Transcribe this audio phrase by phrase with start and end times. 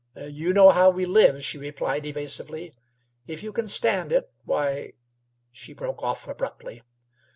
[0.15, 2.73] "You know how we live," she replied evasively.
[3.27, 4.93] "If you can stand it, why"
[5.51, 6.81] She broke off abruptly.